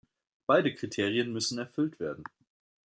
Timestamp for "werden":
1.99-2.23